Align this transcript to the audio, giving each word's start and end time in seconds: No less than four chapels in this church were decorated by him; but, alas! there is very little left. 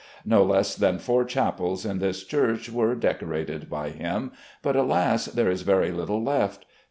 No 0.25 0.41
less 0.43 0.75
than 0.75 0.97
four 0.97 1.23
chapels 1.25 1.85
in 1.85 1.99
this 1.99 2.23
church 2.23 2.71
were 2.71 2.95
decorated 2.95 3.69
by 3.69 3.89
him; 3.91 4.31
but, 4.63 4.75
alas! 4.75 5.25
there 5.25 5.51
is 5.51 5.61
very 5.61 5.91
little 5.91 6.23
left. 6.23 6.65